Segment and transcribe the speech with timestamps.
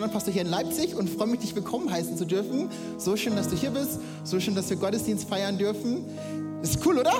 [0.00, 2.68] bin Standardpastor hier in Leipzig und freue mich, dich willkommen heißen zu dürfen.
[2.98, 6.04] So schön, dass du hier bist, so schön, dass wir Gottesdienst feiern dürfen.
[6.62, 7.14] Ist cool, oder?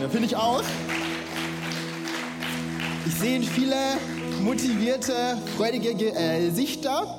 [0.00, 0.62] Ja, finde ich auch.
[3.06, 3.76] Ich sehe viele
[4.42, 5.14] motivierte,
[5.56, 7.18] freudige Ge- äh, Gesichter,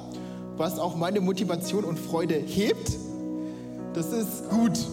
[0.58, 2.92] was auch meine Motivation und Freude hebt.
[3.94, 4.78] Das ist gut.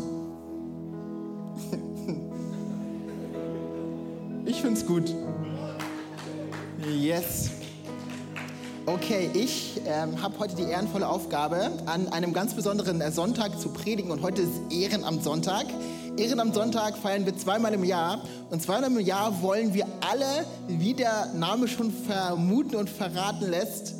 [4.44, 5.14] Ich finde es gut.
[6.90, 7.50] Yes.
[8.84, 13.68] Okay, ich ähm, habe heute die ehrenvolle Aufgabe, an einem ganz besonderen äh, Sonntag zu
[13.68, 15.66] predigen und heute ist Ehrenamtssonntag.
[16.16, 21.32] Ehrenamtssonntag feiern wir zweimal im Jahr und zweimal im Jahr wollen wir alle, wie der
[21.32, 23.94] Name schon vermuten und verraten lässt,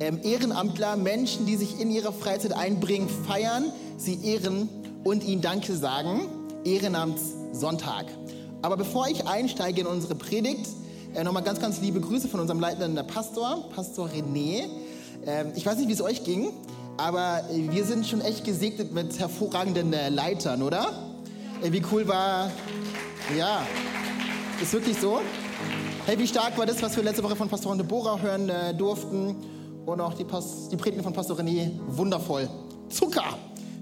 [0.00, 4.68] ähm, Ehrenamtler, Menschen, die sich in ihrer Freizeit einbringen, feiern, sie ehren
[5.02, 6.28] und ihnen Danke sagen.
[6.62, 8.04] Ehrenamtssonntag.
[8.60, 10.66] Aber bevor ich einsteige in unsere Predigt,
[11.16, 14.68] äh, Nochmal ganz, ganz liebe Grüße von unserem leitenden Pastor, Pastor René.
[15.24, 16.52] Ähm, ich weiß nicht, wie es euch ging,
[16.98, 20.86] aber äh, wir sind schon echt gesegnet mit hervorragenden äh, Leitern, oder?
[21.62, 22.50] Äh, wie cool war.
[23.36, 23.62] Ja,
[24.60, 25.20] ist wirklich so.
[26.04, 29.36] Hey, wie stark war das, was wir letzte Woche von Pastorin Deborah hören äh, durften?
[29.86, 32.48] Und auch die, Pas die Predigt von Pastor René, wundervoll.
[32.88, 33.38] Zucker,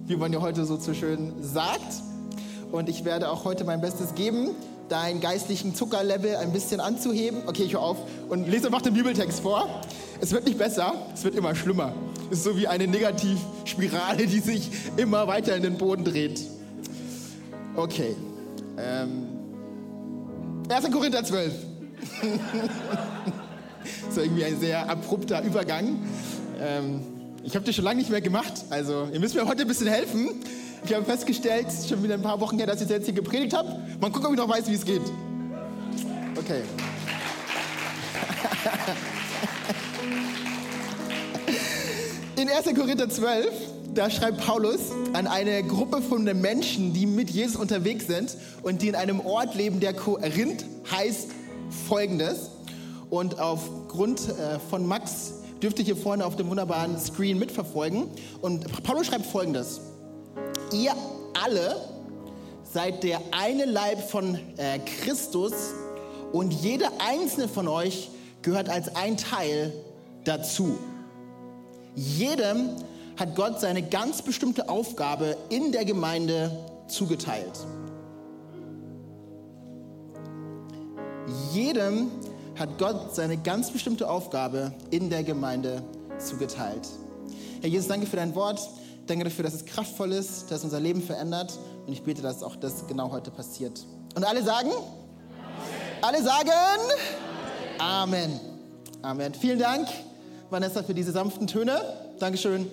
[0.06, 2.02] wie man ja heute so zu schön sagt.
[2.70, 4.50] Und ich werde auch heute mein Bestes geben,
[4.88, 7.42] deinen geistlichen Zuckerlevel ein bisschen anzuheben.
[7.46, 9.82] Okay, ich höre auf und lese einfach den Bibeltext vor.
[10.20, 11.94] Es wird nicht besser, es wird immer schlimmer.
[12.30, 16.40] Es ist so wie eine Negativspirale, die sich immer weiter in den Boden dreht.
[17.76, 18.14] Okay.
[18.78, 19.26] Ähm,
[20.68, 20.90] 1.
[20.90, 21.52] Korinther 12.
[24.10, 25.98] so irgendwie ein sehr abrupter Übergang.
[26.60, 27.00] Ähm,
[27.42, 29.88] ich habe das schon lange nicht mehr gemacht, also ihr müsst mir heute ein bisschen
[29.88, 30.30] helfen.
[30.86, 33.80] Ich habe festgestellt, schon wieder ein paar Wochen her, dass ich jetzt hier gepredigt habe.
[34.00, 35.00] Mal gucken, ob ich noch weiß, wie es geht.
[36.36, 36.60] Okay.
[42.40, 42.66] In 1.
[42.78, 43.48] Korinther 12,
[43.94, 48.88] da schreibt Paulus an eine Gruppe von Menschen, die mit Jesus unterwegs sind und die
[48.88, 51.30] in einem Ort leben, der Korinth heißt
[51.88, 52.50] folgendes.
[53.08, 58.08] Und aufgrund äh, von Max dürft ihr hier vorne auf dem wunderbaren Screen mitverfolgen.
[58.42, 59.80] Und Paulus schreibt folgendes.
[60.72, 60.94] Ihr
[61.42, 61.76] alle
[62.62, 65.52] seid der eine Leib von äh, Christus
[66.32, 68.10] und jeder einzelne von euch
[68.42, 69.72] gehört als ein Teil
[70.24, 70.78] dazu.
[71.94, 72.70] Jedem
[73.16, 76.50] hat Gott seine ganz bestimmte Aufgabe in der Gemeinde
[76.88, 77.58] zugeteilt.
[81.52, 82.10] Jedem
[82.58, 85.82] hat Gott seine ganz bestimmte Aufgabe in der Gemeinde
[86.18, 86.88] zugeteilt.
[87.60, 88.60] Herr Jesus, danke für dein Wort.
[89.06, 91.58] Danke dafür, dass es kraftvoll ist, dass unser Leben verändert.
[91.86, 93.84] Und ich bete, dass auch das genau heute passiert.
[94.14, 94.70] Und alle sagen?
[94.70, 96.02] Amen.
[96.02, 96.50] Alle sagen?
[97.78, 98.40] Amen.
[99.02, 99.34] Amen.
[99.34, 99.88] Vielen Dank,
[100.48, 101.80] Vanessa, für diese sanften Töne.
[102.18, 102.70] Dankeschön.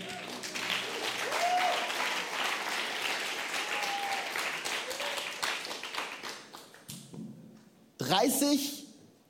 [7.98, 8.88] Dreißig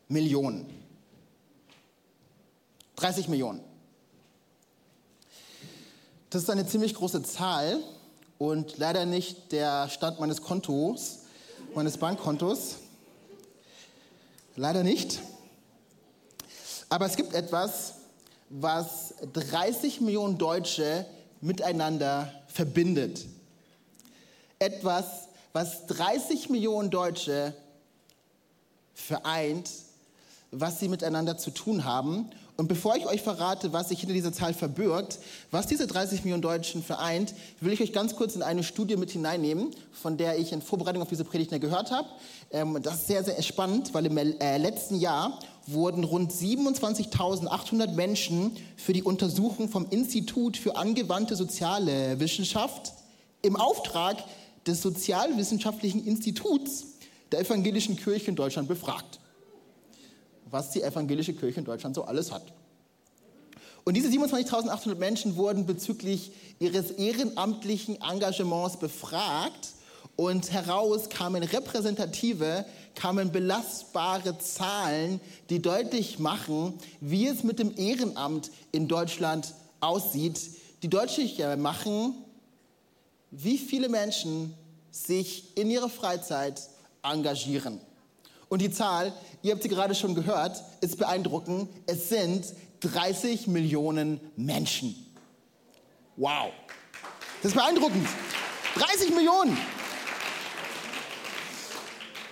[0.07, 0.81] Millionen.
[3.01, 3.70] 30 Millionen.
[6.31, 7.83] Das ist eine ziemlich große Zahl
[8.37, 11.23] und leider nicht der Stand meines Kontos,
[11.75, 12.77] meines Bankkontos.
[14.55, 15.19] Leider nicht.
[16.87, 17.95] Aber es gibt etwas,
[18.49, 21.05] was 30 Millionen Deutsche
[21.41, 23.25] miteinander verbindet.
[24.57, 27.53] Etwas, was 30 Millionen Deutsche
[28.93, 29.69] vereint,
[30.51, 32.31] was sie miteinander zu tun haben.
[32.57, 36.41] Und bevor ich euch verrate, was sich hinter dieser Zahl verbirgt, was diese 30 Millionen
[36.41, 40.51] Deutschen vereint, will ich euch ganz kurz in eine Studie mit hineinnehmen, von der ich
[40.51, 42.07] in Vorbereitung auf diese Predigt gehört habe.
[42.51, 48.51] Ähm, das ist sehr, sehr spannend, weil im äh, letzten Jahr wurden rund 27.800 Menschen
[48.75, 52.93] für die Untersuchung vom Institut für angewandte soziale Wissenschaft
[53.41, 54.23] im Auftrag
[54.67, 56.85] des Sozialwissenschaftlichen Instituts
[57.31, 59.20] der Evangelischen Kirche in Deutschland befragt
[60.51, 62.43] was die evangelische Kirche in Deutschland so alles hat.
[63.83, 69.69] Und diese 27.800 Menschen wurden bezüglich ihres ehrenamtlichen Engagements befragt
[70.15, 75.19] und heraus kamen repräsentative, kamen belastbare Zahlen,
[75.49, 80.39] die deutlich machen, wie es mit dem Ehrenamt in Deutschland aussieht,
[80.83, 82.13] die deutlich machen,
[83.31, 84.53] wie viele Menschen
[84.91, 86.61] sich in ihrer Freizeit
[87.01, 87.79] engagieren.
[88.51, 89.13] Und die Zahl,
[89.43, 91.69] ihr habt sie gerade schon gehört, ist beeindruckend.
[91.85, 92.45] Es sind
[92.81, 94.93] 30 Millionen Menschen.
[96.17, 96.51] Wow.
[97.41, 98.05] Das ist beeindruckend.
[98.75, 99.57] 30 Millionen.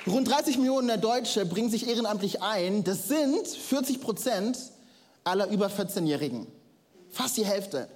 [0.06, 2.84] Rund 30 Millionen Deutsche bringen sich ehrenamtlich ein.
[2.84, 4.58] Das sind 40 Prozent
[5.24, 6.48] aller über 14-Jährigen.
[7.12, 7.88] Fast die Hälfte.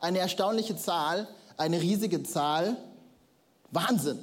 [0.00, 2.76] Eine erstaunliche Zahl, eine riesige Zahl.
[3.70, 4.18] Wahnsinn.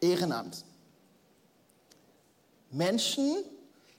[0.00, 0.64] Ehrenamt.
[2.70, 3.36] Menschen,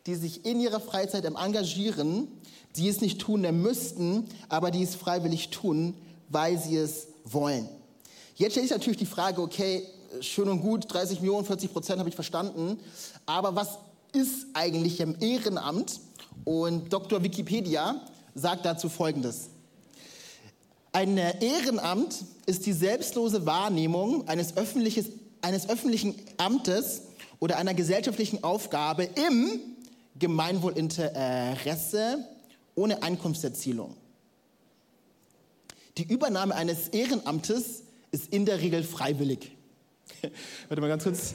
[0.06, 2.28] die sich in ihrer Freizeit engagieren,
[2.76, 5.94] die es nicht tun müssten, aber die es freiwillig tun,
[6.30, 7.68] weil sie es wollen.
[8.36, 9.86] Jetzt stelle ich natürlich die Frage, okay,
[10.22, 12.80] schön und gut, 30 Millionen, 40 Prozent habe ich verstanden,
[13.26, 13.78] aber was
[14.14, 16.00] ist eigentlich im Ehrenamt?
[16.44, 17.24] Und Dr.
[17.24, 18.02] Wikipedia
[18.34, 19.50] sagt dazu Folgendes.
[20.94, 22.16] Ein Ehrenamt
[22.46, 24.56] ist die selbstlose Wahrnehmung eines,
[25.42, 27.04] eines öffentlichen Amtes
[27.42, 29.60] oder einer gesellschaftlichen Aufgabe im
[30.18, 32.26] Gemeinwohlinteresse
[32.76, 33.98] ohne Einkunftserzielung.
[35.98, 39.52] Die Übernahme eines Ehrenamtes ist in der Regel freiwillig.
[40.70, 41.34] Warte mal ganz kurz.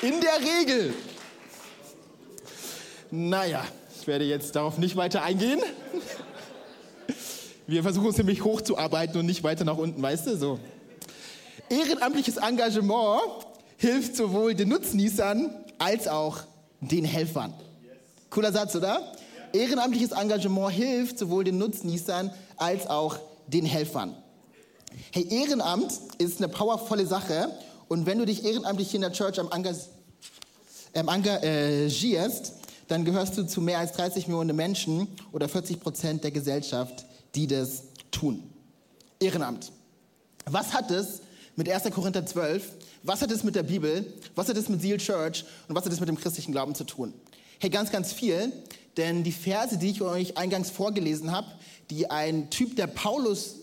[0.00, 0.94] In der Regel.
[3.10, 3.66] Naja,
[4.00, 5.60] ich werde jetzt darauf nicht weiter eingehen.
[7.66, 10.36] Wir versuchen uns nämlich hochzuarbeiten und nicht weiter nach unten, weißt du?
[10.36, 10.58] So.
[11.70, 13.22] Ehrenamtliches Engagement
[13.78, 16.40] hilft sowohl den Nutznießern als auch
[16.80, 17.54] den Helfern.
[18.28, 19.12] Cooler Satz, oder?
[19.54, 24.14] Ehrenamtliches Engagement hilft sowohl den Nutznießern als auch den Helfern.
[25.10, 27.50] Hey, Ehrenamt ist eine powervolle Sache
[27.88, 29.48] und wenn du dich ehrenamtlich hier in der Church am
[30.94, 32.52] ähm, engagierst,
[32.88, 37.46] dann gehörst du zu mehr als 30 Millionen Menschen oder 40 Prozent der Gesellschaft, die
[37.46, 38.42] das tun.
[39.20, 39.72] Ehrenamt.
[40.46, 41.22] Was hat es
[41.56, 41.84] mit 1.
[41.92, 42.72] Korinther 12,
[43.02, 45.92] was hat es mit der Bibel, was hat es mit Seal Church und was hat
[45.92, 47.14] es mit dem christlichen Glauben zu tun?
[47.60, 48.52] Hey, ganz, ganz viel,
[48.96, 51.46] denn die Verse, die ich euch eingangs vorgelesen habe,
[51.90, 53.56] die ein Typ, der Paulus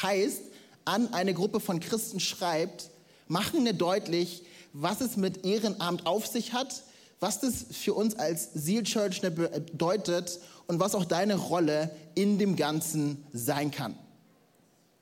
[0.00, 0.42] heißt,
[0.84, 2.90] an eine Gruppe von Christen schreibt,
[3.28, 4.42] machen mir deutlich,
[4.72, 6.82] was es mit Ehrenamt auf sich hat,
[7.20, 10.40] was das für uns als Seal Church bedeutet
[10.72, 13.94] und was auch deine Rolle in dem Ganzen sein kann.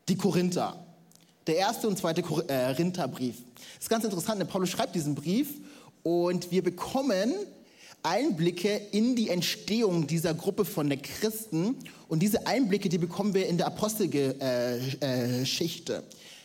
[0.09, 0.85] Die Korinther.
[1.47, 3.37] Der erste und zweite Korintherbrief.
[3.55, 5.61] Das ist ganz interessant, denn Paulus schreibt diesen Brief
[6.03, 7.33] und wir bekommen
[8.03, 11.77] Einblicke in die Entstehung dieser Gruppe von der Christen.
[12.09, 16.03] Und diese Einblicke, die bekommen wir in der Apostelgeschichte.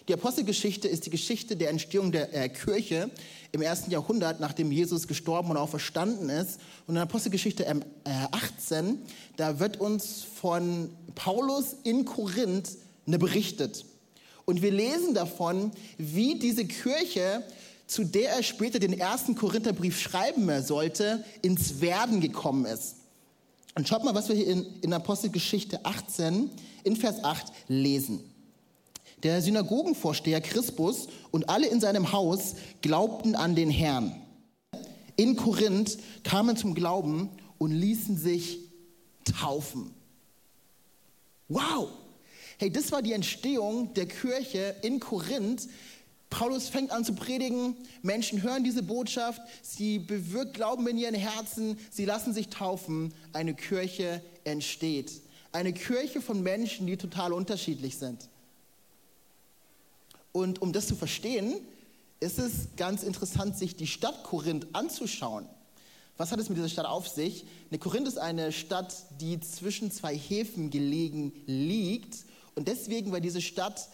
[0.07, 3.10] Die Apostelgeschichte ist die Geschichte der Entstehung der äh, Kirche
[3.52, 6.60] im ersten Jahrhundert, nachdem Jesus gestorben und auch verstanden ist.
[6.86, 7.66] Und in der Apostelgeschichte
[8.04, 8.94] 18, äh,
[9.36, 13.86] da wird uns von Paulus in Korinth eine berichtet.
[14.46, 17.44] Und wir lesen davon, wie diese Kirche
[17.88, 22.96] zu der er später den ersten Korintherbrief schreiben sollte, ins Werden gekommen ist.
[23.75, 26.50] Und schaut mal, was wir hier in, in Apostelgeschichte 18
[26.84, 28.34] in Vers 8 lesen.
[29.23, 34.15] Der Synagogenvorsteher Crispus und alle in seinem Haus glaubten an den Herrn.
[35.15, 38.59] In Korinth kamen zum Glauben und ließen sich
[39.40, 39.94] taufen.
[41.47, 41.90] Wow!
[42.57, 45.68] Hey, das war die Entstehung der Kirche in Korinth,
[46.30, 51.78] Paulus fängt an zu predigen, Menschen hören diese Botschaft, sie bewirkt Glauben in ihren Herzen,
[51.90, 55.21] sie lassen sich taufen, eine Kirche entsteht.
[55.54, 58.28] Eine Kirche von Menschen, die total unterschiedlich sind.
[60.35, 61.61] Und um das zu verstehen,
[62.19, 65.47] ist es ganz interessant, sich die Stadt Korinth anzuschauen.
[66.18, 67.45] Was hat es mit dieser Stadt auf sich?
[67.69, 72.25] Eine Korinth ist eine Stadt, die zwischen zwei Häfen gelegen liegt.
[72.54, 73.87] Und deswegen war diese Stadt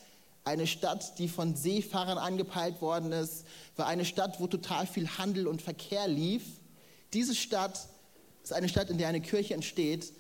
[0.43, 3.45] eine Stadt, die von Seefahrern angepeilt worden ist,
[3.75, 6.41] war eine Stadt, wo total viel Handel und Verkehr lief.
[7.13, 7.87] Diese Stadt
[8.43, 10.11] ist eine Stadt, in der eine Kirche entsteht,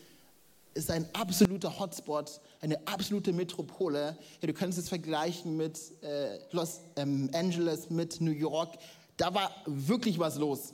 [0.73, 4.17] ist ein absoluter Hotspot, eine absolute Metropole.
[4.41, 8.77] Ja, du kannst es vergleichen mit äh, Los ähm, Angeles, mit New York.
[9.17, 10.73] Da war wirklich was los.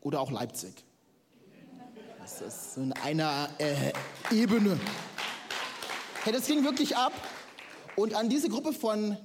[0.00, 0.84] Oder auch Leipzig.
[2.20, 3.92] Das ist in einer äh,
[4.30, 4.78] Ebene.
[6.24, 7.12] Hey, das ging wirklich ab.
[7.96, 9.16] Und an diese Gruppe von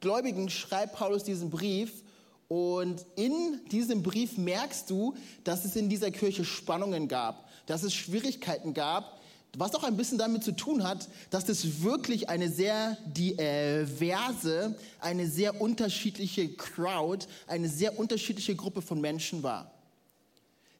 [0.00, 2.02] Gläubigen schreibt Paulus diesen Brief.
[2.48, 7.94] Und in diesem Brief merkst du, dass es in dieser Kirche Spannungen gab, dass es
[7.94, 9.20] Schwierigkeiten gab,
[9.56, 15.28] was auch ein bisschen damit zu tun hat, dass das wirklich eine sehr diverse, eine
[15.28, 19.70] sehr unterschiedliche Crowd, eine sehr unterschiedliche Gruppe von Menschen war.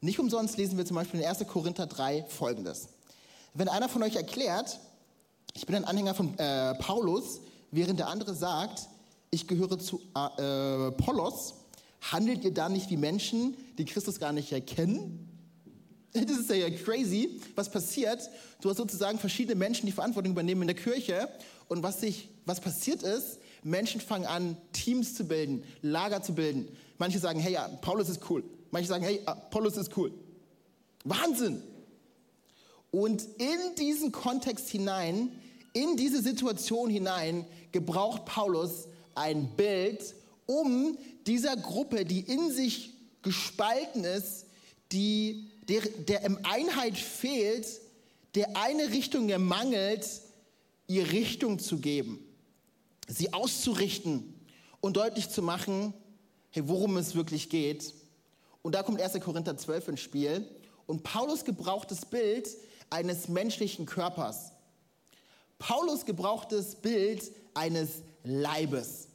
[0.01, 1.47] Nicht umsonst lesen wir zum Beispiel in 1.
[1.47, 2.89] Korinther 3 folgendes.
[3.55, 4.81] Wenn einer von euch erklärt,
[5.55, 8.89] ich bin ein Anhänger von äh, Paulus, während der andere sagt,
[9.31, 11.55] ich gehöre zu äh, Apollos,
[12.01, 15.32] handelt ihr da nicht wie Menschen, die Christus gar nicht erkennen?
[16.27, 18.29] Das ist ja crazy, was passiert.
[18.61, 21.29] Du hast sozusagen verschiedene Menschen, die Verantwortung übernehmen in der Kirche.
[21.69, 26.69] Und was, sich, was passiert ist, Menschen fangen an, Teams zu bilden, Lager zu bilden.
[26.99, 28.45] Manche sagen, hey, ja, Paulus ist cool.
[28.71, 30.13] Manche sagen, hey, Paulus ist cool.
[31.05, 31.63] Wahnsinn!
[32.91, 35.33] Und in diesen Kontext hinein,
[35.73, 40.15] in diese Situation hinein, gebraucht Paulus ein Bild,
[40.45, 42.93] um dieser Gruppe, die in sich
[43.23, 44.45] gespalten ist,
[44.91, 47.67] die, der, der im Einheit fehlt,
[48.35, 50.07] der eine Richtung ermangelt,
[50.87, 52.19] ihr Richtung zu geben,
[53.07, 54.35] sie auszurichten
[54.81, 55.95] und deutlich zu machen,
[56.51, 57.95] hey, worum es wirklich geht.
[58.63, 59.21] Und da kommt 1.
[59.21, 60.49] Korinther 12 ins Spiel.
[60.87, 62.49] Und Paulus gebraucht das Bild
[62.91, 64.53] eines menschlichen Körpers.
[65.59, 69.09] Paulus gebraucht das Bild eines Leibes.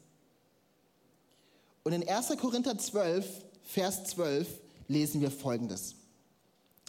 [1.84, 2.38] Und in 1.
[2.39, 3.25] Korinther 12,
[3.63, 4.48] Vers 12
[4.88, 5.96] lesen wir Folgendes.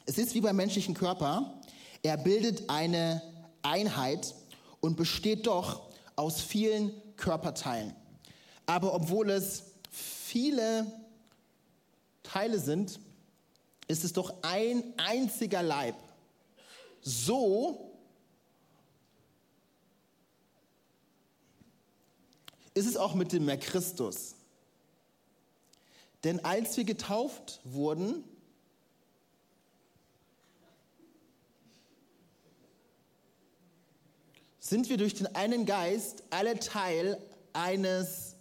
[0.09, 1.61] Es ist wie beim menschlichen Körper.
[2.03, 3.21] Er bildet eine
[3.61, 4.35] Einheit
[4.81, 5.83] und besteht doch
[6.17, 7.95] aus vielen Körperteilen.
[8.65, 10.91] Aber obwohl es viele
[12.23, 13.01] Teile sind,
[13.87, 15.97] ist es doch ein einziger Leib.
[17.03, 17.93] So
[22.73, 24.37] ist es auch mit dem Christus.
[26.25, 28.25] Denn als wir getauft wurden,
[34.69, 37.19] sind wir durch den einen Geist alle Teil
[37.53, 38.37] eines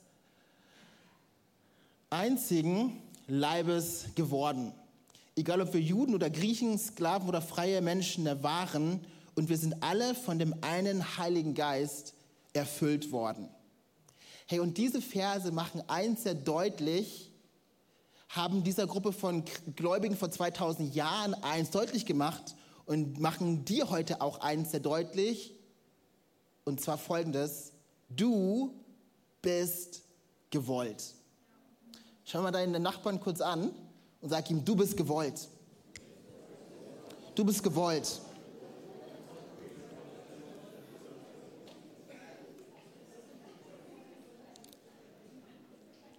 [2.10, 4.74] einzigen Leibes geworden.
[5.36, 9.06] Egal ob wir Juden oder Griechen, Sklaven oder freie Menschen waren,
[9.36, 12.16] und wir sind alle von dem einen Heiligen Geist
[12.54, 13.48] erfüllt worden.
[14.48, 17.32] Hey, und diese Verse machen eins sehr deutlich,
[18.30, 19.44] haben dieser Gruppe von
[19.76, 22.56] Gläubigen vor 2000 Jahren eins deutlich gemacht
[22.86, 25.57] und machen dir heute auch eins sehr deutlich,
[26.68, 27.72] und zwar folgendes,
[28.10, 28.74] du
[29.42, 30.02] bist
[30.50, 31.02] gewollt.
[32.26, 33.72] Schau mal deinen Nachbarn kurz an
[34.20, 35.48] und sag ihm, du bist gewollt.
[37.36, 38.20] Du bist gewollt.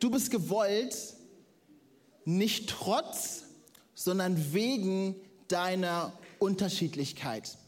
[0.00, 0.96] Du bist gewollt,
[2.24, 3.42] nicht trotz,
[3.94, 5.14] sondern wegen
[5.48, 7.58] deiner Unterschiedlichkeit.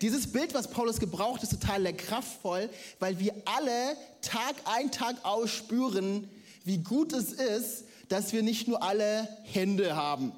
[0.00, 5.50] Dieses Bild, was Paulus gebraucht, ist total kraftvoll, weil wir alle Tag ein, Tag aus
[5.50, 6.28] spüren,
[6.64, 10.32] wie gut es ist, dass wir nicht nur alle Hände haben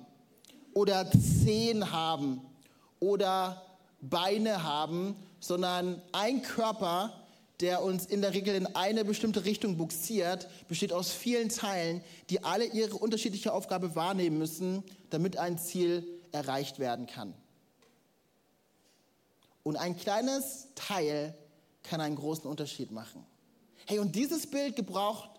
[0.74, 2.40] oder Zehen haben
[3.00, 3.62] oder
[4.00, 7.12] Beine haben, sondern ein Körper,
[7.60, 12.42] der uns in der Regel in eine bestimmte Richtung buxiert, besteht aus vielen Teilen, die
[12.42, 17.34] alle ihre unterschiedliche Aufgabe wahrnehmen müssen, damit ein Ziel erreicht werden kann.
[19.62, 21.34] Und ein kleines Teil
[21.82, 23.24] kann einen großen Unterschied machen.
[23.86, 25.30] Hey, und dieses Bild gebraucht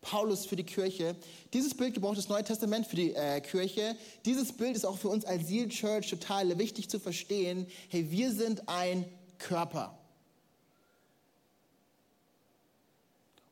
[0.00, 1.16] Paulus für die Kirche.
[1.52, 3.96] Dieses Bild gebraucht das Neue Testament für die äh, Kirche.
[4.24, 7.66] Dieses Bild ist auch für uns als Seal Church total wichtig zu verstehen.
[7.88, 9.04] Hey, wir sind ein
[9.38, 9.98] Körper.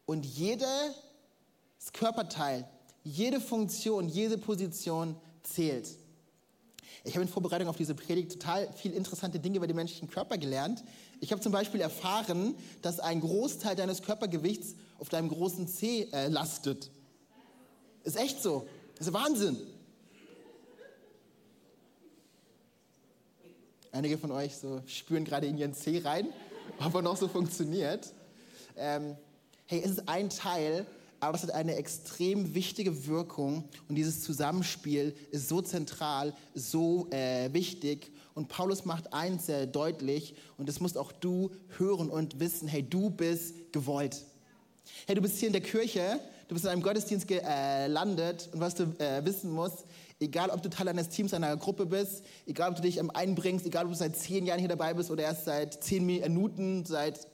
[0.07, 0.95] Und jedes
[1.93, 2.69] Körperteil,
[3.03, 5.89] jede Funktion, jede Position zählt.
[7.07, 10.39] Ich habe in Vorbereitung auf diese Predigt total viel interessante Dinge über den menschlichen Körper
[10.39, 10.83] gelernt.
[11.21, 16.27] Ich habe zum Beispiel erfahren, dass ein Großteil deines Körpergewichts auf deinem großen Zeh äh,
[16.27, 16.91] lastet.
[18.03, 18.67] Ist echt so.
[18.99, 19.57] Ist Wahnsinn.
[23.93, 26.27] Einige von euch so spüren gerade in ihren Zeh rein,
[26.85, 28.13] ob er noch so funktioniert.
[28.77, 29.17] Ähm,
[29.67, 30.85] hey, es ist ein Teil
[31.27, 37.53] aber es hat eine extrem wichtige Wirkung und dieses Zusammenspiel ist so zentral, so äh,
[37.53, 38.13] wichtig.
[38.35, 42.83] Und Paulus macht eins sehr deutlich und das musst auch du hören und wissen, hey,
[42.83, 44.25] du bist gewollt.
[45.07, 48.75] Hey, du bist hier in der Kirche, du bist in einem Gottesdienst gelandet und was
[48.75, 49.85] du äh, wissen musst,
[50.21, 53.87] egal ob du Teil eines Teams, einer Gruppe bist, egal ob du dich einbringst, egal
[53.87, 57.27] ob du seit zehn Jahren hier dabei bist oder erst seit zehn Minuten, seit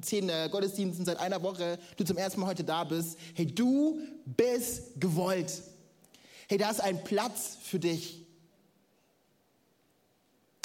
[0.00, 3.18] zehn äh, Gottesdiensten seit einer Woche, du zum ersten Mal heute da bist.
[3.34, 5.62] Hey, du bist gewollt.
[6.48, 8.24] Hey, da ist ein Platz für dich.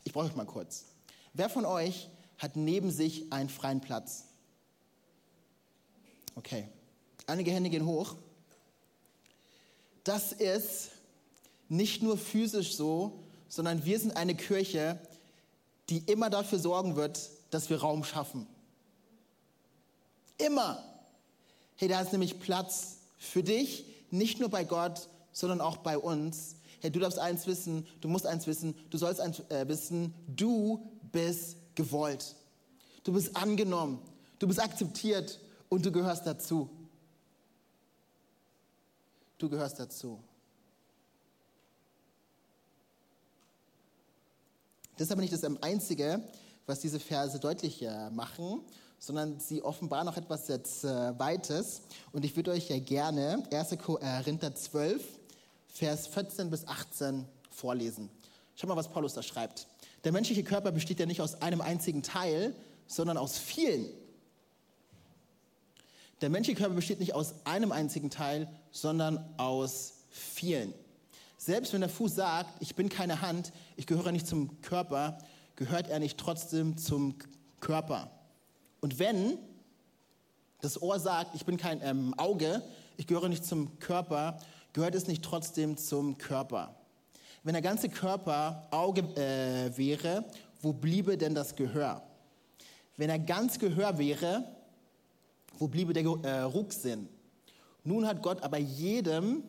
[0.04, 0.86] Ich brauche euch mal kurz.
[1.34, 4.26] Wer von euch hat neben sich einen freien Platz?
[6.36, 6.68] Okay.
[7.26, 8.16] Einige Hände gehen hoch.
[10.04, 10.92] Das ist
[11.70, 15.00] nicht nur physisch so, sondern wir sind eine Kirche,
[15.90, 18.48] die immer dafür sorgen wird, dass wir Raum schaffen.
[20.46, 20.84] Immer.
[21.78, 26.56] Hey, da ist nämlich Platz für dich, nicht nur bei Gott, sondern auch bei uns.
[26.82, 30.86] Hey, du darfst eins wissen, du musst eins wissen, du sollst eins äh, wissen, du
[31.14, 32.36] bist gewollt.
[33.06, 34.00] Du bist angenommen,
[34.38, 36.70] du bist akzeptiert und du gehörst dazu.
[39.38, 40.20] Du gehörst dazu.
[44.98, 46.22] Das ist aber nicht das Einzige,
[46.66, 48.62] was diese Verse deutlich machen,
[49.06, 51.82] sondern sie offenbaren noch etwas jetzt äh, Weites.
[52.14, 53.78] Und ich würde euch ja gerne 1.
[53.78, 55.04] Korinther 12,
[55.68, 58.10] Vers 14 bis 18 vorlesen.
[58.56, 59.68] Schau mal, was Paulus da schreibt.
[60.06, 62.56] Der menschliche Körper besteht ja nicht aus einem einzigen Teil,
[62.88, 63.90] sondern aus vielen.
[66.22, 70.74] Der menschliche Körper besteht nicht aus einem einzigen Teil, sondern aus vielen.
[71.38, 75.18] Selbst wenn der Fuß sagt, ich bin keine Hand, ich gehöre nicht zum Körper,
[75.58, 77.16] gehört er nicht trotzdem zum
[77.60, 78.10] Körper.
[78.84, 79.38] Und wenn
[80.60, 82.62] das Ohr sagt, ich bin kein ähm, Auge,
[82.98, 84.38] ich gehöre nicht zum Körper,
[84.74, 86.76] gehört es nicht trotzdem zum Körper.
[87.44, 90.26] Wenn der ganze Körper Auge äh, wäre,
[90.62, 92.04] wo bliebe denn das Gehör?
[92.98, 94.44] Wenn er ganz Gehör wäre,
[95.60, 97.08] wo bliebe der äh, Rucksinn?
[97.86, 99.44] Nun hat Gott aber jedem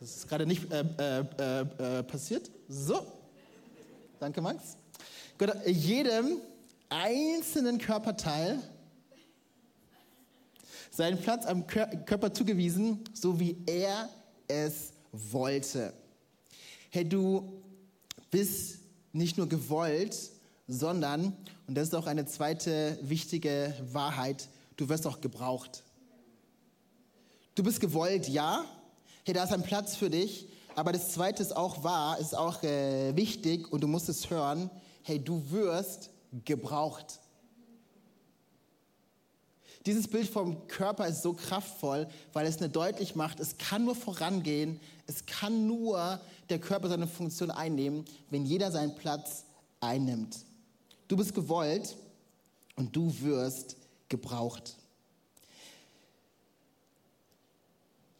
[0.00, 2.50] Das ist gerade nicht äh, äh, äh, äh, passiert.
[2.66, 3.21] So.
[4.22, 4.76] Danke, Max.
[5.36, 6.38] Gott, jedem
[6.88, 8.60] einzelnen Körperteil
[10.92, 14.08] seinen Platz am Körper zugewiesen, so wie er
[14.46, 15.92] es wollte.
[16.90, 17.64] Hey, du
[18.30, 18.78] bist
[19.12, 20.16] nicht nur gewollt,
[20.68, 21.36] sondern,
[21.66, 25.82] und das ist auch eine zweite wichtige Wahrheit, du wirst auch gebraucht.
[27.56, 28.64] Du bist gewollt, ja,
[29.24, 30.48] Hey, da ist ein Platz für dich.
[30.74, 34.70] Aber das Zweite ist auch wahr, ist auch äh, wichtig und du musst es hören.
[35.02, 36.10] Hey, du wirst
[36.44, 37.20] gebraucht.
[39.84, 43.96] Dieses Bild vom Körper ist so kraftvoll, weil es eine deutlich macht, es kann nur
[43.96, 49.44] vorangehen, es kann nur der Körper seine Funktion einnehmen, wenn jeder seinen Platz
[49.80, 50.38] einnimmt.
[51.08, 51.96] Du bist gewollt
[52.76, 53.76] und du wirst
[54.08, 54.76] gebraucht.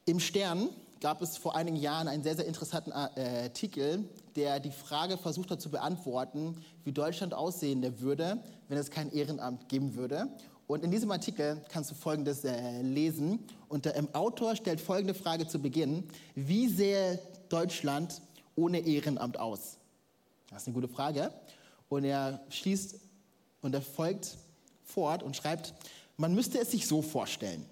[0.05, 0.69] Im Stern
[1.03, 5.51] gab es vor einigen Jahren einen sehr, sehr interessanten äh, Artikel, der die Frage versucht
[5.51, 8.39] hat zu beantworten, wie Deutschland aussehen würde,
[8.69, 10.29] wenn es kein Ehrenamt geben würde.
[10.69, 13.41] Und in diesem Artikel kannst du Folgendes äh, lesen.
[13.69, 16.05] Und der Autor stellt folgende Frage zu Beginn.
[16.37, 18.23] Wie sähe Deutschland
[18.55, 19.79] ohne Ehrenamt aus?
[20.51, 21.33] Das ist eine gute Frage.
[21.89, 22.95] Und er schließt
[23.61, 24.37] und er folgt
[24.85, 25.75] fort und schreibt,
[26.17, 27.67] man müsste es sich so vorstellen.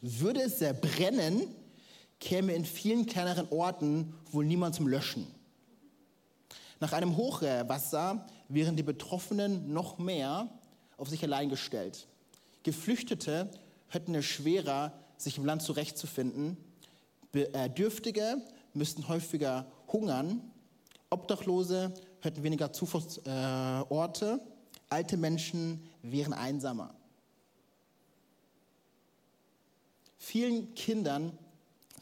[0.00, 1.42] Würde es sehr brennen,
[2.20, 5.26] käme in vielen kleineren Orten wohl niemand zum Löschen.
[6.78, 10.48] Nach einem Hochwasser wären die Betroffenen noch mehr
[10.96, 12.06] auf sich allein gestellt.
[12.62, 13.50] Geflüchtete
[13.88, 16.56] hätten es schwerer, sich im Land zurechtzufinden.
[17.32, 18.42] Bedürftige
[18.74, 20.50] müssten häufiger hungern.
[21.10, 24.40] Obdachlose hätten weniger Zufluchtsorte.
[24.88, 26.94] Alte Menschen wären einsamer.
[30.18, 31.38] Vielen Kindern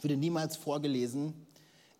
[0.02, 1.34] würde niemals vorgelesen.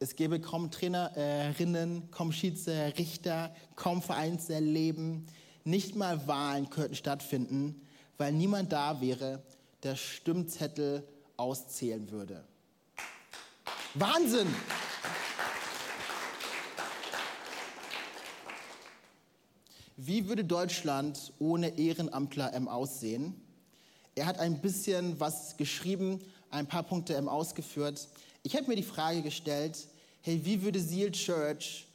[0.01, 5.27] Es gäbe kaum Trainerinnen, kaum Schiedsrichter, kaum Vereinsleben.
[5.65, 7.81] Nicht mal Wahlen könnten stattfinden,
[8.17, 9.43] weil niemand da wäre,
[9.83, 11.07] der Stimmzettel
[11.37, 12.45] auszählen würde.
[13.95, 14.49] Wahnsinn!
[19.97, 23.35] Wie würde Deutschland ohne Ehrenamtler aussehen?
[24.15, 28.09] Er hat ein bisschen was geschrieben, ein paar Punkte ausgeführt.
[28.43, 29.77] Ich habe mir die Frage gestellt,
[30.23, 31.87] hey, wie würde Seal Church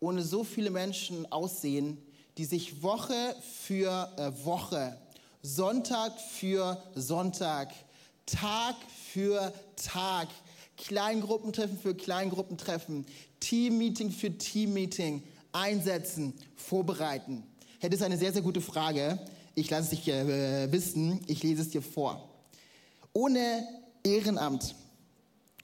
[0.00, 1.98] ohne so viele Menschen aussehen,
[2.36, 4.98] die sich Woche für äh, Woche,
[5.42, 7.72] Sonntag für Sonntag,
[8.26, 8.76] Tag
[9.12, 10.28] für Tag,
[10.76, 13.06] Kleingruppentreffen für Kleingruppentreffen,
[13.40, 15.22] Teammeeting für Teammeeting
[15.52, 17.44] einsetzen, vorbereiten?
[17.80, 19.18] Das ist eine sehr, sehr gute Frage.
[19.54, 22.28] Ich lasse es dich äh, wissen, ich lese es dir vor.
[23.12, 23.66] Ohne
[24.04, 24.74] Ehrenamt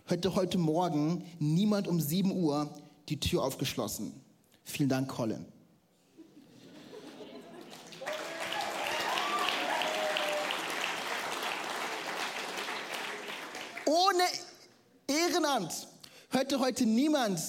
[0.05, 2.73] hätte heute Morgen niemand um 7 Uhr
[3.09, 4.13] die Tür aufgeschlossen.
[4.65, 5.45] Vielen Dank, Colin.
[13.87, 14.23] Ohne
[15.09, 15.89] Ehrenamt
[16.29, 17.41] hätte heute niemand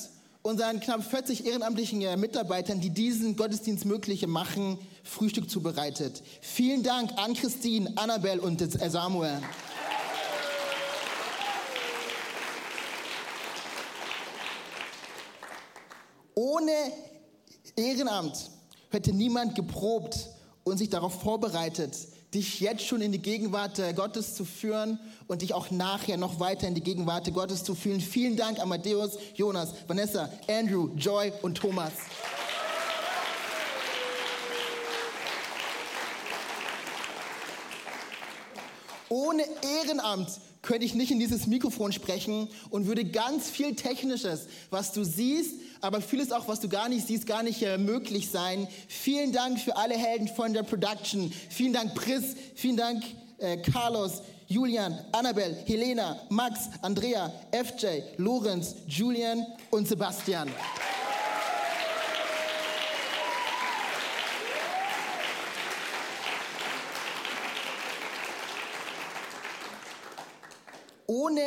[0.42, 6.24] unseren knapp 40 ehrenamtlichen Mitarbeitern, die diesen Gottesdienst möglich machen, Frühstück zubereitet.
[6.42, 9.40] Vielen Dank an Christine, Annabelle und Samuel.
[16.40, 16.72] Ohne
[17.76, 18.50] Ehrenamt
[18.92, 20.30] hätte niemand geprobt
[20.64, 21.94] und sich darauf vorbereitet,
[22.34, 26.66] dich jetzt schon in die Gegenwart Gottes zu führen und dich auch nachher noch weiter
[26.66, 28.00] in die Gegenwart Gottes zu führen.
[28.00, 31.92] Vielen Dank, Amadeus, Jonas, Vanessa, Andrew, Joy und Thomas.
[39.10, 39.44] Ohne
[39.84, 45.04] Ehrenamt könnte ich nicht in dieses Mikrofon sprechen und würde ganz viel Technisches, was du
[45.04, 48.68] siehst, aber vieles auch, was du gar nicht siehst, gar nicht äh, möglich sein.
[48.88, 51.32] Vielen Dank für alle Helden von der Production.
[51.50, 53.04] Vielen Dank Pris, vielen Dank
[53.38, 60.50] äh, Carlos, Julian, Annabel, Helena, Max, Andrea, FJ, Lorenz, Julian und Sebastian.
[71.10, 71.42] Ohne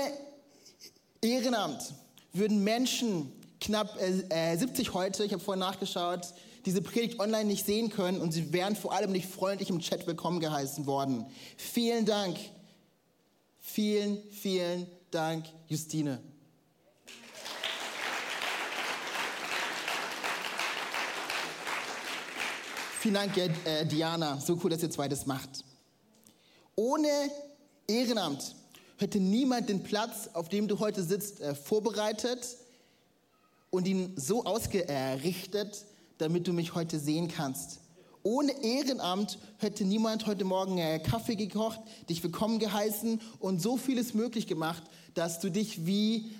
[1.20, 1.94] Ehrenamt
[2.33, 6.35] würden Menschen, knapp äh, 70 heute, ich habe vorhin nachgeschaut,
[6.66, 10.05] diese Predigt online nicht sehen können und sie wären vor allem nicht freundlich im Chat
[10.09, 11.27] willkommen geheißen worden.
[11.57, 12.38] Vielen Dank.
[13.61, 16.20] Vielen, vielen Dank, Justine.
[22.98, 24.40] Vielen Dank, äh, Diana.
[24.40, 25.62] So cool, dass ihr zweites macht.
[26.75, 27.07] Ohne
[27.87, 28.57] Ehrenamt
[29.03, 32.57] hätte niemand den Platz, auf dem du heute sitzt, äh, vorbereitet
[33.71, 35.85] und ihn so ausgerichtet,
[36.19, 37.81] damit du mich heute sehen kannst.
[38.23, 44.15] Ohne Ehrenamt hätte niemand heute Morgen äh, Kaffee gekocht, dich willkommen geheißen und so vieles
[44.15, 44.85] möglich gemacht,
[45.15, 46.31] dass du dich wie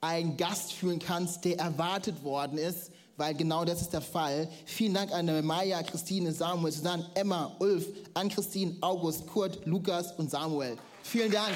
[0.00, 4.48] ein Gast fühlen kannst, der erwartet worden ist, weil genau das ist der Fall.
[4.64, 10.30] Vielen Dank an Maya, Christine, Samuel, Susanne, Emma, Ulf, an Christine, August, Kurt, Lukas und
[10.30, 10.76] Samuel.
[11.02, 11.54] Vielen Dank.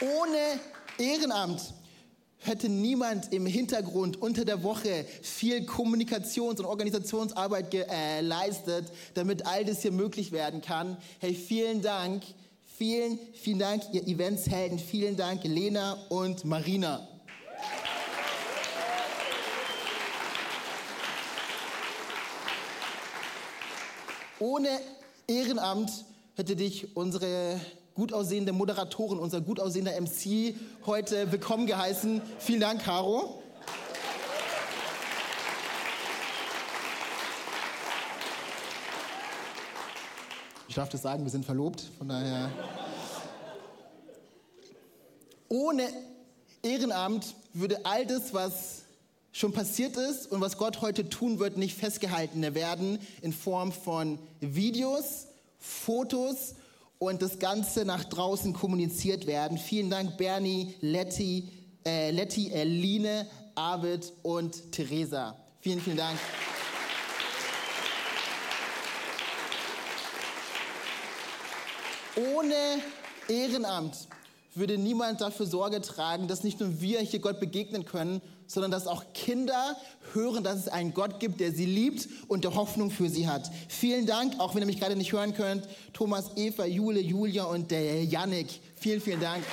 [0.00, 0.60] Ohne
[0.98, 1.74] Ehrenamt
[2.38, 9.64] hätte niemand im Hintergrund unter der Woche viel Kommunikations- und Organisationsarbeit geleistet, äh, damit all
[9.64, 10.96] das hier möglich werden kann.
[11.18, 12.22] Hey, vielen Dank,
[12.64, 17.08] vielen, vielen Dank, ihr Eventshelden, vielen Dank, Lena und Marina.
[24.38, 24.68] Ohne
[25.26, 25.90] Ehrenamt
[26.36, 27.60] hätte dich unsere
[27.98, 30.54] gut aussehende Moderatorin, unser gut aussehender MC
[30.86, 32.22] heute willkommen geheißen.
[32.38, 33.42] Vielen Dank, Caro.
[40.68, 42.52] Ich darf das sagen, wir sind verlobt, von daher.
[45.48, 45.82] Ohne
[46.62, 48.82] Ehrenamt würde all das, was
[49.32, 54.20] schon passiert ist und was Gott heute tun wird, nicht festgehalten werden in Form von
[54.38, 55.26] Videos,
[55.58, 56.54] Fotos
[56.98, 59.58] und das Ganze nach draußen kommuniziert werden.
[59.58, 61.48] Vielen Dank, Bernie, Letty,
[61.86, 65.36] äh, Letty, Eline, Arvid und Theresa.
[65.60, 66.18] Vielen, vielen Dank.
[72.34, 72.54] Ohne
[73.28, 74.08] Ehrenamt
[74.54, 78.88] würde niemand dafür Sorge tragen, dass nicht nur wir hier Gott begegnen können, sondern dass
[78.88, 79.76] auch Kinder
[80.14, 83.48] hören, dass es einen Gott gibt, der sie liebt und der Hoffnung für sie hat.
[83.68, 87.70] Vielen Dank, auch wenn ihr mich gerade nicht hören könnt, Thomas, Eva, Jule, Julia und
[87.70, 88.60] der Yannick.
[88.74, 89.44] Vielen, vielen Dank.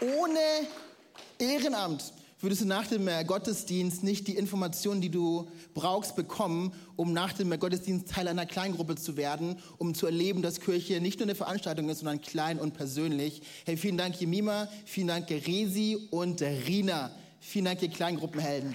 [0.00, 0.40] Ohne
[1.38, 7.12] Ehrenamt würdest du nach dem äh, Gottesdienst nicht die Informationen, die du brauchst, bekommen, um
[7.12, 11.18] nach dem äh, Gottesdienst Teil einer Kleingruppe zu werden, um zu erleben, dass Kirche nicht
[11.20, 13.42] nur eine Veranstaltung ist, sondern klein und persönlich.
[13.64, 17.10] Hey, vielen Dank, Jemima, vielen Dank, Resi und Rina.
[17.40, 18.74] Vielen Dank, ihr Kleingruppenhelden.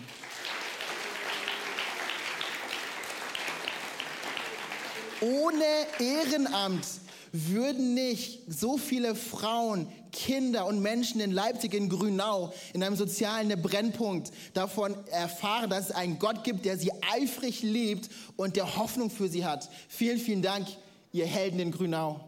[5.22, 5.64] Ohne
[6.00, 6.86] Ehrenamt
[7.32, 13.62] würden nicht so viele Frauen, Kinder und Menschen in Leipzig, in Grünau, in einem sozialen
[13.62, 19.10] Brennpunkt davon erfahren, dass es einen Gott gibt, der sie eifrig liebt und der Hoffnung
[19.10, 19.70] für sie hat.
[19.90, 20.68] Vielen, vielen Dank,
[21.12, 22.22] ihr Helden in Grünau.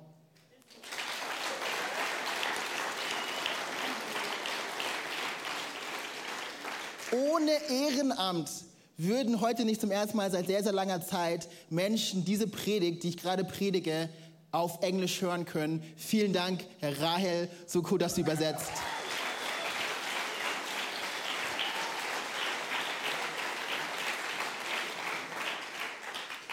[7.11, 8.49] Ohne Ehrenamt
[8.97, 13.09] würden heute nicht zum ersten Mal seit sehr, sehr langer Zeit Menschen diese Predigt, die
[13.09, 14.09] ich gerade predige,
[14.57, 15.83] auf Englisch hören können.
[15.95, 18.71] Vielen Dank, Herr Rahel, so cool, dass du übersetzt.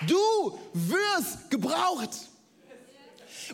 [0.06, 2.10] Du wirst gebraucht.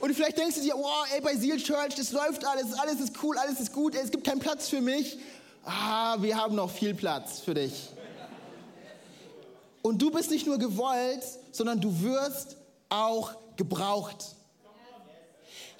[0.00, 3.22] Und vielleicht denkst du dir, wow, ey, bei Seal Church, das läuft alles, alles ist
[3.22, 5.18] cool, alles ist gut, es gibt keinen Platz für mich.
[5.64, 7.90] Ah, wir haben noch viel Platz für dich.
[9.82, 12.56] Und du bist nicht nur gewollt, sondern du wirst
[12.88, 14.36] auch gebraucht.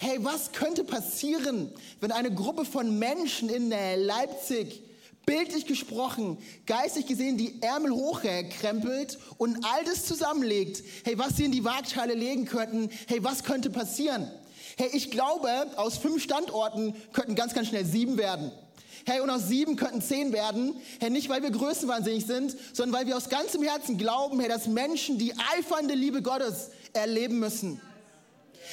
[0.03, 4.83] Hey, was könnte passieren, wenn eine Gruppe von Menschen in Leipzig,
[5.27, 10.83] bildlich gesprochen, geistig gesehen, die Ärmel hochkrempelt und all das zusammenlegt?
[11.05, 12.89] Hey, was sie in die Waagschale legen könnten?
[13.09, 14.31] Hey, was könnte passieren?
[14.79, 18.51] Hey, ich glaube, aus fünf Standorten könnten ganz, ganz schnell sieben werden.
[19.05, 20.77] Hey, und aus sieben könnten zehn werden.
[20.99, 24.67] Hey, nicht weil wir größenwahnsinnig sind, sondern weil wir aus ganzem Herzen glauben, hey, dass
[24.67, 27.83] Menschen die eifernde Liebe Gottes erleben müssen.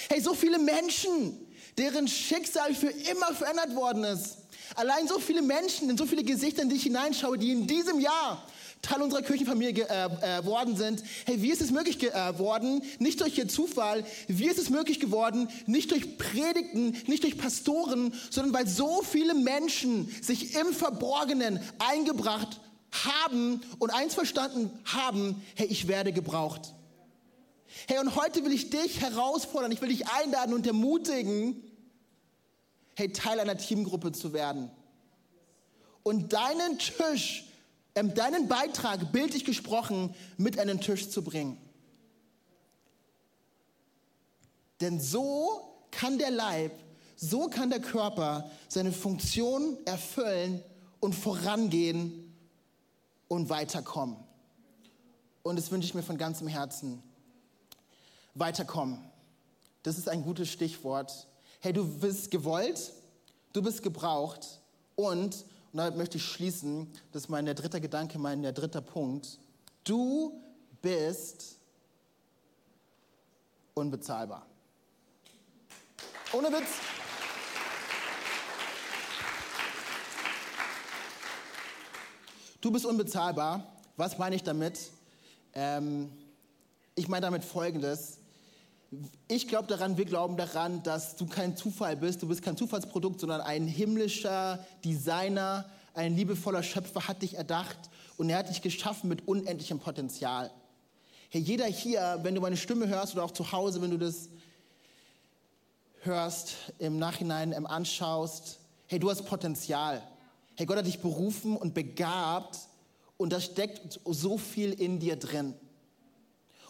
[0.09, 1.37] Hey, so viele Menschen,
[1.77, 4.37] deren Schicksal für immer verändert worden ist.
[4.75, 7.99] Allein so viele Menschen, in so viele Gesichter, in die ich hineinschaue, die in diesem
[7.99, 8.43] Jahr
[8.81, 11.03] Teil unserer Kirchenfamilie äh, äh, worden sind.
[11.25, 12.81] Hey, wie ist es möglich geworden?
[12.81, 14.05] Äh, nicht durch ihr Zufall.
[14.27, 15.49] Wie ist es möglich geworden?
[15.65, 22.59] Nicht durch Predigten, nicht durch Pastoren, sondern weil so viele Menschen sich im Verborgenen eingebracht
[22.91, 26.73] haben und eins verstanden haben, hey, ich werde gebraucht.
[27.87, 31.63] Hey, und heute will ich dich herausfordern, ich will dich einladen und ermutigen,
[32.95, 34.71] hey, Teil einer Teamgruppe zu werden.
[36.03, 37.45] Und deinen Tisch,
[37.93, 41.57] äh, deinen Beitrag, bildlich gesprochen, mit den Tisch zu bringen.
[44.79, 46.71] Denn so kann der Leib,
[47.15, 50.63] so kann der Körper seine Funktion erfüllen
[50.99, 52.33] und vorangehen
[53.27, 54.17] und weiterkommen.
[55.43, 57.01] Und das wünsche ich mir von ganzem Herzen
[58.39, 58.99] weiterkommen.
[59.83, 61.27] Das ist ein gutes Stichwort.
[61.59, 62.93] Hey, du bist gewollt,
[63.53, 64.61] du bist gebraucht
[64.95, 68.81] und, und damit möchte ich schließen, das ist mein der dritte Gedanke, mein der dritte
[68.81, 69.39] Punkt.
[69.83, 70.41] Du
[70.81, 71.57] bist
[73.73, 74.45] unbezahlbar.
[76.33, 76.67] Ohne Witz.
[82.59, 83.63] Du bist unbezahlbar.
[83.95, 84.91] Was meine ich damit?
[85.53, 86.11] Ähm,
[86.95, 88.17] ich meine damit Folgendes.
[89.27, 93.19] Ich glaube daran, wir glauben daran, dass du kein Zufall bist, du bist kein Zufallsprodukt,
[93.19, 97.77] sondern ein himmlischer Designer, ein liebevoller Schöpfer hat dich erdacht
[98.15, 100.51] und er hat dich geschaffen mit unendlichem Potenzial.
[101.29, 104.29] Hey, jeder hier, wenn du meine Stimme hörst oder auch zu Hause, wenn du das
[106.01, 110.01] hörst, im Nachhinein ähm, anschaust, hey, du hast Potenzial.
[110.55, 112.57] Hey, Gott hat dich berufen und begabt
[113.17, 115.53] und da steckt so viel in dir drin.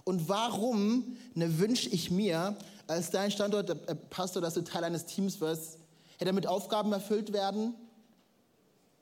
[0.07, 2.55] Und warum ne, wünsche ich mir
[2.87, 5.79] als dein Standort, äh, Pastor, dass du Teil eines Teams wirst?
[6.17, 7.75] Hey, damit Aufgaben erfüllt werden?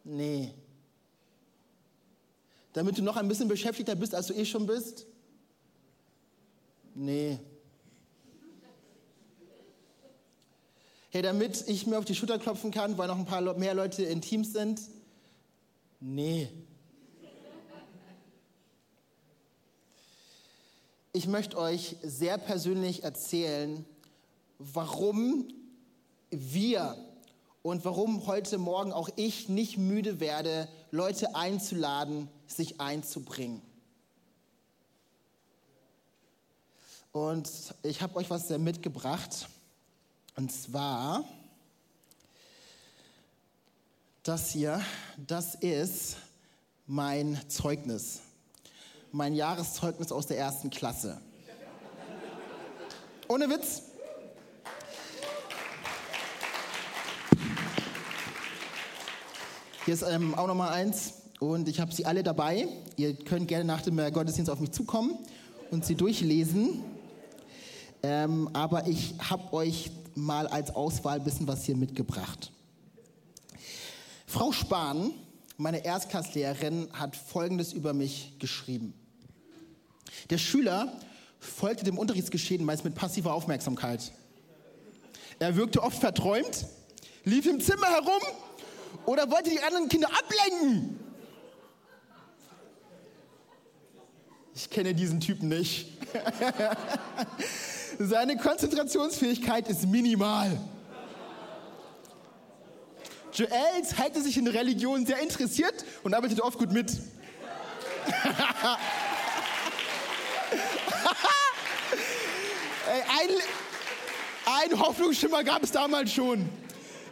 [0.03, 0.51] Nee.
[2.73, 5.05] Damit du noch ein bisschen beschäftigter bist, als du eh schon bist?
[6.95, 7.37] Nee.
[11.11, 14.01] Hey, damit ich mir auf die Schulter klopfen kann, weil noch ein paar mehr Leute
[14.01, 14.81] in Teams sind?
[15.99, 16.49] Nee.
[21.15, 23.85] Ich möchte euch sehr persönlich erzählen,
[24.59, 25.47] warum
[26.29, 26.97] wir
[27.61, 33.61] und warum heute Morgen auch ich nicht müde werde, Leute einzuladen, sich einzubringen.
[37.13, 37.49] Und
[37.81, 39.47] ich habe euch was mitgebracht.
[40.35, 41.23] Und zwar
[44.23, 44.81] das hier,
[45.15, 46.17] das ist
[46.87, 48.24] mein Zeugnis
[49.15, 51.21] mein Jahreszeugnis aus der ersten Klasse.
[53.29, 53.83] Ohne Witz.
[59.85, 62.67] Hier ist ähm, auch nochmal eins und ich habe sie alle dabei.
[62.97, 65.17] Ihr könnt gerne nach dem Gottesdienst auf mich zukommen
[65.71, 66.83] und sie durchlesen.
[68.03, 72.51] Ähm, aber ich habe euch mal als Auswahl ein bisschen was hier mitgebracht.
[74.27, 75.11] Frau Spahn,
[75.55, 78.93] meine Erstklasslehrerin, hat Folgendes über mich geschrieben.
[80.29, 80.99] Der Schüler
[81.39, 84.11] folgte dem Unterrichtsgeschehen meist mit passiver Aufmerksamkeit.
[85.39, 86.65] Er wirkte oft verträumt,
[87.23, 88.21] lief im Zimmer herum
[89.05, 90.99] oder wollte die anderen Kinder ablenken.
[94.55, 95.89] Ich kenne diesen Typen nicht.
[97.99, 100.57] Seine Konzentrationsfähigkeit ist minimal.
[103.33, 106.89] Joel zeigte sich in Religion sehr interessiert und arbeitete oft gut mit.
[113.01, 116.49] ein, ein Hoffnungsschimmer gab es damals schon.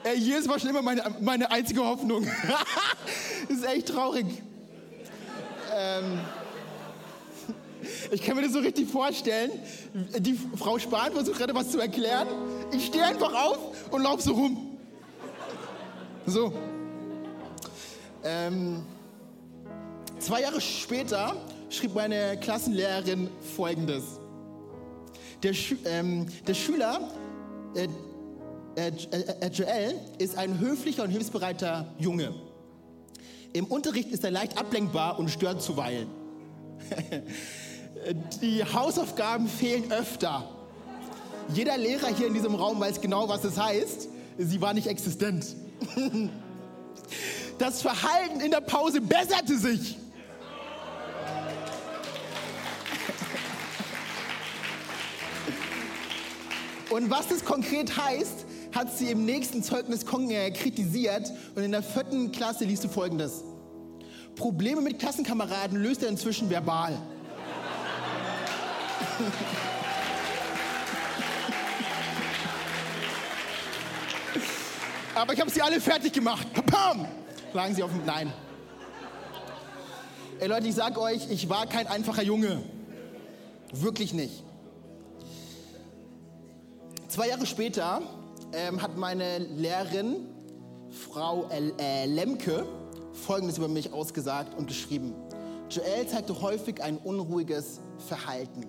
[0.03, 2.27] Ey, jedes war schon immer meine, meine einzige Hoffnung.
[3.47, 4.25] das ist echt traurig.
[5.73, 6.19] Ähm,
[8.11, 9.51] ich kann mir das so richtig vorstellen.
[10.19, 12.27] Die Frau Spahn versucht gerade was zu erklären.
[12.71, 14.77] Ich stehe einfach auf und laufe so rum.
[16.25, 16.53] So.
[18.23, 18.83] Ähm,
[20.19, 21.35] zwei Jahre später
[21.69, 24.19] schrieb meine Klassenlehrerin Folgendes.
[25.43, 27.11] Der, Schü ähm, der Schüler
[27.75, 27.87] äh,
[28.75, 28.91] äh,
[29.41, 32.33] äh, Joel ist ein höflicher und hilfsbereiter Junge.
[33.51, 36.07] Im Unterricht ist er leicht ablenkbar und stört zuweilen.
[38.41, 40.49] Die Hausaufgaben fehlen öfter.
[41.53, 44.09] Jeder Lehrer hier in diesem Raum weiß genau, was es heißt.
[44.37, 45.45] Sie war nicht existent.
[47.59, 49.95] Das Verhalten in der Pause besserte sich.
[56.93, 61.27] Und was das konkret heißt, hat sie im nächsten Zeugnis kritisiert.
[61.55, 63.43] Und in der vierten Klasse liest du folgendes.
[64.35, 66.91] Probleme mit Klassenkameraden löst er inzwischen verbal.
[75.15, 76.45] Aber ich habe sie alle fertig gemacht.
[76.67, 77.07] Pam!
[77.53, 78.05] Lagen sie auf dem.
[78.05, 78.31] Nein.
[80.39, 82.61] Ey Leute, ich sag euch, ich war kein einfacher Junge.
[83.71, 84.43] Wirklich nicht.
[87.13, 88.01] Zwei Jahre später
[88.53, 90.25] ähm, hat meine Lehrerin,
[90.89, 92.65] Frau L äh, Lemke,
[93.11, 95.13] Folgendes über mich ausgesagt und geschrieben.
[95.69, 98.65] Joel zeigte häufig ein unruhiges Verhalten.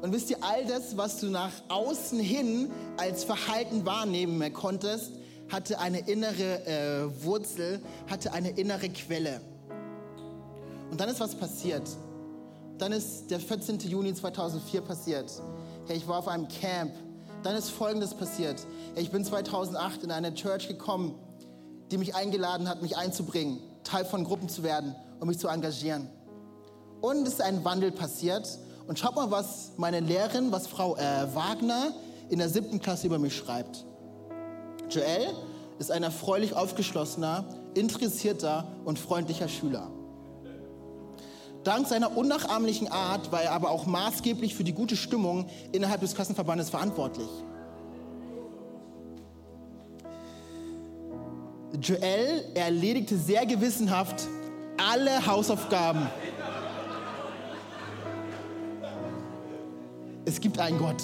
[0.00, 5.12] Und wisst ihr, all das, was du nach außen hin als Verhalten wahrnehmen konntest,
[5.52, 9.42] hatte eine innere äh, Wurzel, hatte eine innere Quelle.
[10.90, 11.86] Und dann ist was passiert.
[12.78, 13.78] Dann ist der 14.
[13.80, 15.30] Juni 2004 passiert.
[15.88, 16.92] Hey, ich war auf einem Camp.
[17.42, 18.60] Dann ist Folgendes passiert.
[18.92, 21.14] Hey, ich bin 2008 in eine Church gekommen,
[21.90, 26.10] die mich eingeladen hat, mich einzubringen, Teil von Gruppen zu werden und mich zu engagieren.
[27.00, 28.58] Und es ist ein Wandel passiert.
[28.86, 31.92] Und schaut mal, was meine Lehrerin, was Frau äh, Wagner
[32.28, 33.86] in der siebten Klasse über mich schreibt.
[34.90, 35.30] Joel
[35.78, 39.90] ist ein erfreulich aufgeschlossener, interessierter und freundlicher Schüler.
[41.68, 46.14] Dank seiner unnachahmlichen Art war er aber auch maßgeblich für die gute Stimmung innerhalb des
[46.14, 47.28] Klassenverbandes verantwortlich.
[51.78, 54.26] Joel erledigte sehr gewissenhaft
[54.78, 56.08] alle Hausaufgaben.
[60.24, 61.02] Es gibt einen Gott.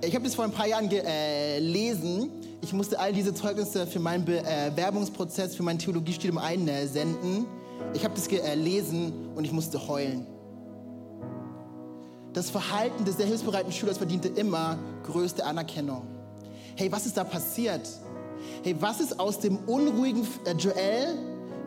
[0.00, 2.30] Ich habe das vor ein paar Jahren gelesen.
[2.30, 7.44] Äh, ich musste all diese Zeugnisse für meinen Bewerbungsprozess, äh, für mein Theologiestudium einsenden.
[7.92, 10.26] Ich habe das gelesen äh, und ich musste heulen.
[12.32, 16.02] Das Verhalten des sehr hilfsbereiten Schülers verdiente immer größte Anerkennung.
[16.76, 17.88] Hey, was ist da passiert?
[18.64, 20.26] Hey, was ist aus dem unruhigen
[20.58, 21.16] Joel,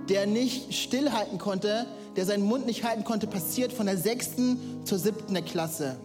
[0.09, 1.85] der nicht stillhalten konnte,
[2.17, 5.95] der seinen Mund nicht halten konnte, passiert von der sechsten zur siebten der Klasse?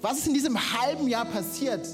[0.00, 1.86] Was ist in diesem halben Jahr passiert?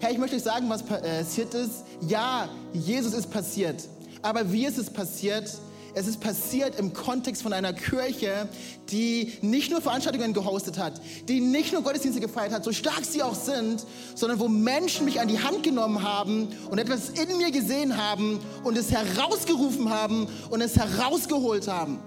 [0.00, 1.84] Herr, ich möchte euch sagen, was passiert ist.
[2.00, 3.82] Ja, Jesus ist passiert.
[4.22, 5.50] Aber wie ist es passiert?
[5.94, 8.48] Es ist passiert im Kontext von einer Kirche,
[8.90, 13.22] die nicht nur Veranstaltungen gehostet hat, die nicht nur Gottesdienste gefeiert hat, so stark sie
[13.22, 17.50] auch sind, sondern wo Menschen mich an die Hand genommen haben und etwas in mir
[17.50, 21.98] gesehen haben und es herausgerufen haben und es herausgeholt haben.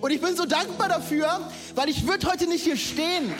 [0.00, 1.40] Und ich bin so dankbar dafür,
[1.74, 3.32] weil ich würde heute nicht hier stehen.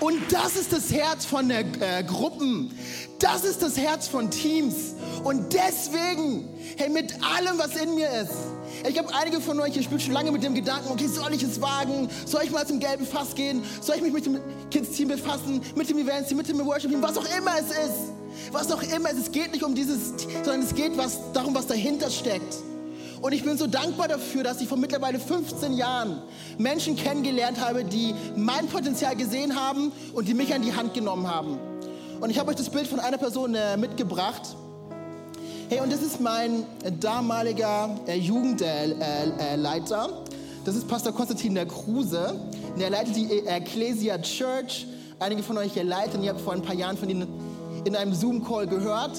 [0.00, 2.70] Und das ist das Herz von der, äh, Gruppen.
[3.18, 4.94] Das ist das Herz von Teams.
[5.24, 8.32] Und deswegen, hey, mit allem, was in mir ist,
[8.88, 11.42] ich habe einige von euch, ihr spielt schon lange mit dem Gedanken, okay, soll ich
[11.42, 12.08] es wagen?
[12.26, 13.62] Soll ich mal zum gelben Fass gehen?
[13.80, 14.38] Soll ich mich mit dem
[14.70, 15.62] Kids-Team befassen?
[15.74, 17.02] Mit dem Events-Team, mit dem Worship-Team?
[17.02, 18.52] Was auch immer es ist.
[18.52, 19.26] Was auch immer es ist.
[19.26, 20.10] Es geht nicht um dieses,
[20.44, 22.54] sondern es geht was, darum, was dahinter steckt.
[23.20, 26.22] Und ich bin so dankbar dafür, dass ich vor mittlerweile 15 Jahren
[26.58, 31.26] Menschen kennengelernt habe, die mein Potenzial gesehen haben und die mich an die Hand genommen
[31.26, 31.58] haben.
[32.20, 34.42] Und ich habe euch das Bild von einer Person äh, mitgebracht.
[35.68, 36.64] Hey, und das ist mein
[37.00, 40.24] damaliger äh, Jugendleiter.
[40.64, 42.38] das ist Pastor Konstantin der Kruse.
[42.78, 44.86] Der leitet die Ecclesia Church.
[45.18, 46.22] Einige von euch hier leiten.
[46.22, 47.26] Ihr habt vor ein paar Jahren von ihnen
[47.84, 49.18] in einem Zoom-Call gehört.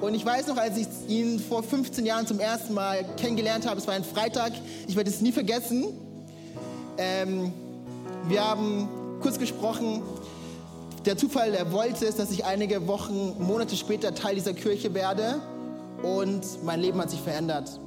[0.00, 3.80] Und ich weiß noch, als ich ihn vor 15 Jahren zum ersten Mal kennengelernt habe,
[3.80, 4.52] es war ein Freitag,
[4.86, 5.86] ich werde es nie vergessen.
[6.96, 7.52] Ähm,
[8.28, 8.88] wir haben
[9.20, 10.02] kurz gesprochen.
[11.04, 15.40] Der Zufall, der wollte es, dass ich einige Wochen, Monate später Teil dieser Kirche werde.
[16.02, 17.80] Und mein Leben hat sich verändert.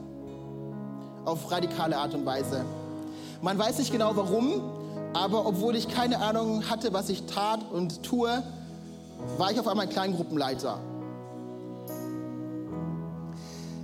[1.23, 2.65] Auf radikale Art und Weise.
[3.41, 4.61] Man weiß nicht genau warum,
[5.13, 8.43] aber obwohl ich keine Ahnung hatte, was ich tat und tue,
[9.37, 10.79] war ich auf einmal Kleingruppenleiter.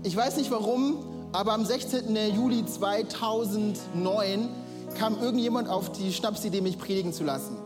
[0.04, 0.98] Ich weiß nicht warum,
[1.32, 2.16] aber am 16.
[2.36, 4.50] Juli 2009
[4.98, 7.58] kam irgendjemand auf die Schnapsidee, mich predigen zu lassen.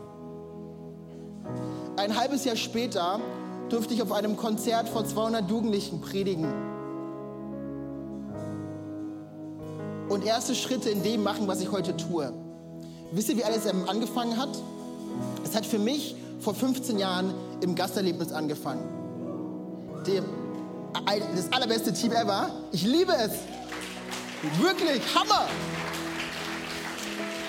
[1.96, 3.20] Ein halbes Jahr später
[3.68, 6.52] durfte ich auf einem Konzert vor 200 Jugendlichen predigen.
[10.08, 12.32] Und erste Schritte in dem machen, was ich heute tue.
[13.12, 14.50] Wisst ihr, wie alles angefangen hat?
[15.44, 18.82] Es hat für mich vor 15 Jahren im Gasterlebnis angefangen.
[20.06, 20.24] Dem,
[20.92, 22.50] das allerbeste Team ever.
[22.72, 23.32] Ich liebe es.
[24.60, 25.46] Wirklich, Hammer.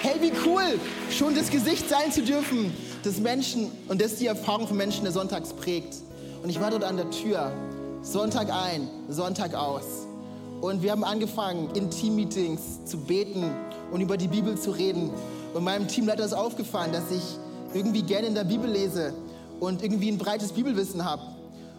[0.02, 0.80] Hey, wie cool,
[1.10, 2.74] schon das Gesicht sein zu dürfen
[3.04, 5.96] des Menschen und das die Erfahrung von Menschen, der sonntags prägt.
[6.42, 7.52] Und ich war dort an der Tür,
[8.02, 10.08] Sonntag ein, Sonntag aus.
[10.62, 13.50] Und wir haben angefangen, in Team-Meetings zu beten
[13.92, 15.10] und über die Bibel zu reden.
[15.54, 17.24] Und meinem Teamleiter ist aufgefallen, dass ich
[17.74, 19.14] irgendwie gerne in der Bibel lese
[19.60, 21.33] und irgendwie ein breites Bibelwissen habe.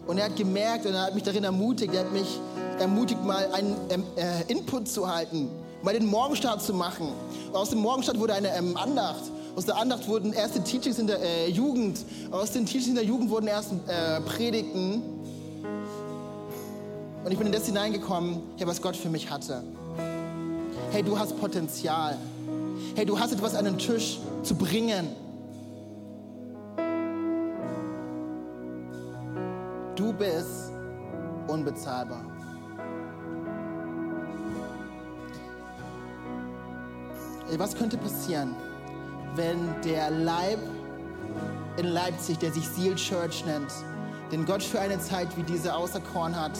[0.07, 2.39] Und er hat gemerkt und er hat mich darin ermutigt, er hat mich
[2.79, 5.49] ermutigt, mal einen ähm, äh, Input zu halten,
[5.81, 7.07] mal den Morgenstart zu machen.
[7.47, 9.23] Und aus dem Morgenstart wurde eine ähm, Andacht.
[9.55, 11.99] Aus der Andacht wurden erste Teachings in der äh, Jugend.
[12.29, 15.01] Aus den Teachings in der Jugend wurden erste äh, Predigten.
[17.23, 19.63] Und ich bin in das hineingekommen, hey, was Gott für mich hatte.
[20.91, 22.17] Hey, du hast Potenzial.
[22.95, 25.07] Hey, du hast etwas an den Tisch zu bringen.
[30.15, 30.71] Bist
[31.47, 32.23] unbezahlbar.
[37.57, 38.55] Was könnte passieren,
[39.35, 40.59] wenn der Leib
[41.77, 43.71] in Leipzig, der sich Seal Church nennt,
[44.31, 46.57] den Gott für eine Zeit wie diese auserkoren hat,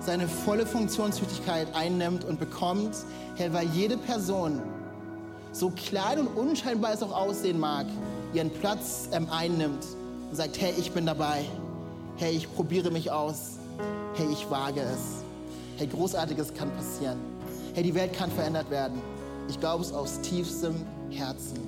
[0.00, 2.96] seine volle Funktionstüchtigkeit einnimmt und bekommt,
[3.36, 4.62] Herr, weil jede Person,
[5.52, 7.86] so klein und unscheinbar es auch aussehen mag,
[8.32, 9.84] ihren Platz ähm, einnimmt
[10.30, 11.44] und sagt, hey, ich bin dabei.
[12.18, 13.58] Hey, ich probiere mich aus.
[14.14, 15.22] Hey, ich wage es.
[15.76, 17.16] Hey, Großartiges kann passieren.
[17.74, 19.00] Hey, die Welt kann verändert werden.
[19.48, 20.74] Ich glaube es aus tiefstem
[21.10, 21.60] Herzen.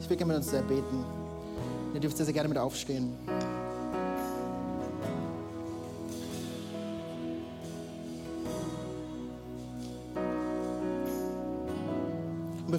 [0.00, 1.04] Ich will gerne mit uns sehr beten.
[1.92, 3.12] Ihr dürft sehr, sehr gerne mit aufstehen.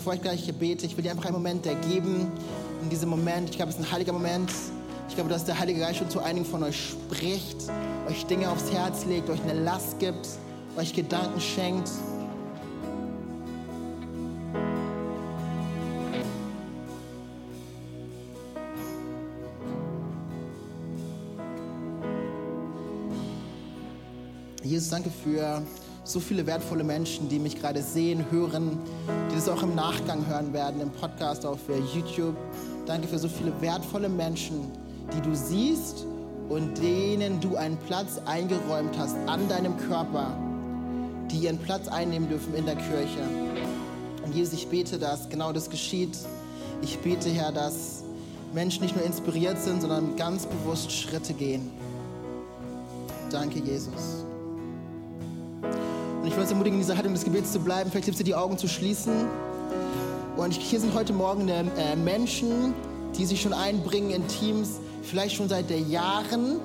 [0.01, 2.25] Bevor ich gleich hier bete, ich will dir einfach einen Moment ergeben.
[2.81, 4.49] In diesem Moment, ich glaube, es ist ein heiliger Moment.
[5.07, 7.57] Ich glaube, dass der Heilige Geist schon zu einigen von euch spricht,
[8.09, 10.27] euch Dinge aufs Herz legt, euch eine Last gibt,
[10.75, 11.87] euch Gedanken schenkt.
[24.63, 25.61] Jesus, danke für
[26.03, 28.79] so viele wertvolle Menschen, die mich gerade sehen, hören,
[29.31, 31.59] die das auch im Nachgang hören werden, im Podcast auf
[31.93, 32.35] YouTube.
[32.85, 34.71] Danke für so viele wertvolle Menschen,
[35.15, 36.05] die du siehst
[36.49, 40.35] und denen du einen Platz eingeräumt hast an deinem Körper,
[41.31, 43.23] die ihren Platz einnehmen dürfen in der Kirche.
[44.25, 46.17] Und Jesus, ich bete, dass genau das geschieht.
[46.81, 48.03] Ich bete, Herr, dass
[48.53, 51.71] Menschen nicht nur inspiriert sind, sondern ganz bewusst Schritte gehen.
[53.31, 54.25] Danke, Jesus.
[56.31, 57.91] Ich will uns ermutigen, in dieser Haltung des Gebets zu bleiben.
[57.91, 59.27] Vielleicht hilft dir, die Augen zu schließen.
[60.37, 61.65] Und hier sind heute Morgen äh,
[61.97, 62.73] Menschen,
[63.17, 66.61] die sich schon einbringen in Teams, vielleicht schon seit Jahren,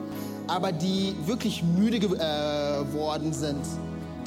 [0.47, 3.63] aber die wirklich müde geworden äh, sind,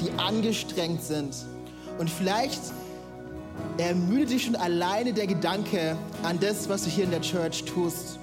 [0.01, 1.33] die angestrengt sind.
[1.99, 2.59] Und vielleicht
[3.77, 8.19] ermüdet dich schon alleine der Gedanke an das, was du hier in der Church tust.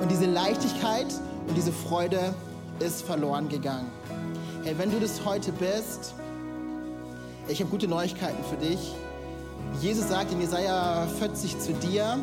[0.00, 1.08] Und diese Leichtigkeit
[1.48, 2.34] und diese Freude
[2.78, 3.90] ist verloren gegangen.
[4.64, 6.14] Hey, wenn du das heute bist,
[7.48, 8.78] ich habe gute Neuigkeiten für dich.
[9.80, 12.18] Jesus sagt in Jesaja 40 zu dir,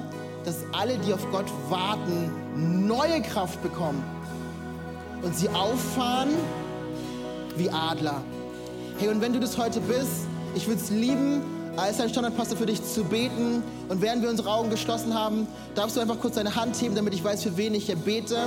[0.45, 4.03] dass alle, die auf Gott warten, neue Kraft bekommen
[5.24, 6.30] und sie auffahren
[7.57, 8.22] wie Adler.
[8.99, 11.41] Hey, und wenn du das heute bist, ich würde es lieben,
[11.78, 13.63] als ein Standardpastor für dich zu beten.
[13.88, 17.13] Und während wir unsere Augen geschlossen haben, darfst du einfach kurz deine Hand heben, damit
[17.13, 18.38] ich weiß, für wen ich hier bete.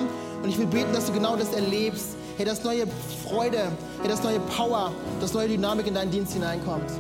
[0.43, 2.87] Und ich will beten, dass du genau das erlebst, hey, dass neue
[3.29, 3.71] Freude,
[4.01, 6.91] hey, dass neue Power, dass neue Dynamik in deinen Dienst hineinkommt.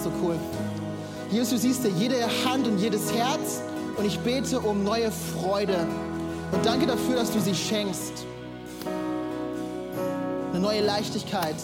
[0.00, 0.36] So cool.
[1.32, 3.60] Jesus, du siehst dir jede Hand und jedes Herz
[3.96, 5.76] und ich bete um neue Freude.
[6.52, 8.24] Und danke dafür, dass du sie schenkst.
[10.52, 11.56] Eine neue Leichtigkeit.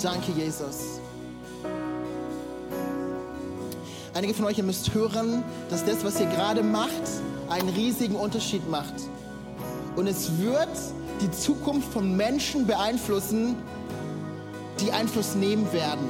[0.00, 1.00] Danke, Jesus.
[4.14, 6.92] Einige von euch, ihr müsst hören, dass das, was ihr gerade macht,
[7.48, 8.94] einen riesigen Unterschied macht.
[9.96, 10.68] Und es wird
[11.20, 13.56] die Zukunft von Menschen beeinflussen,
[14.80, 16.06] die Einfluss nehmen werden.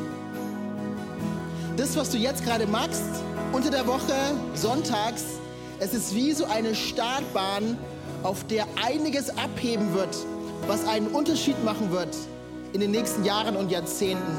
[1.77, 3.05] Das, was du jetzt gerade machst,
[3.53, 4.15] unter der Woche,
[4.55, 5.25] sonntags,
[5.79, 7.79] es ist wie so eine Startbahn,
[8.23, 10.17] auf der einiges abheben wird,
[10.67, 12.17] was einen Unterschied machen wird
[12.73, 14.37] in den nächsten Jahren und Jahrzehnten.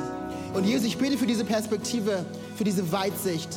[0.53, 2.25] Und Jesus, ich bete für diese Perspektive,
[2.57, 3.49] für diese Weitsicht.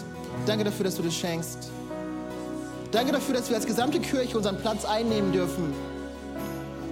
[0.46, 1.70] Danke dafür, dass du das schenkst.
[2.92, 5.72] Danke dafür, dass wir als gesamte Kirche unseren Platz einnehmen dürfen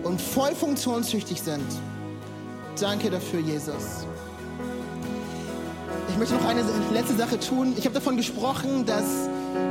[0.03, 1.67] und voll funktionstüchtig sind.
[2.81, 4.07] Danke dafür, Jesus.
[6.09, 7.75] Ich möchte noch eine letzte Sache tun.
[7.77, 9.29] Ich habe davon gesprochen, dass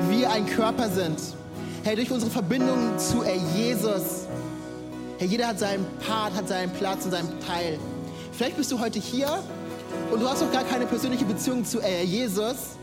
[0.07, 1.19] wir ein Körper sind.
[1.83, 3.23] Hey, durch unsere Verbindung zu
[3.55, 4.27] Jesus.
[5.17, 7.79] Hey, jeder hat seinen Part, hat seinen Platz und seinen Teil.
[8.31, 9.43] Vielleicht bist du heute hier
[10.11, 12.77] und du hast noch gar keine persönliche Beziehung zu äh, Jesus,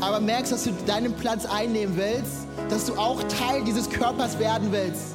[0.00, 4.68] aber merkst, dass du deinen Platz einnehmen willst, dass du auch Teil dieses Körpers werden
[4.70, 5.14] willst,